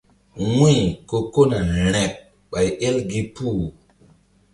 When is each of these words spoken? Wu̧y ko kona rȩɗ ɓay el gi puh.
Wu̧y 0.57 0.77
ko 1.09 1.17
kona 1.33 1.57
rȩɗ 1.93 2.13
ɓay 2.51 2.67
el 2.87 2.97
gi 3.09 3.21
puh. 3.35 3.61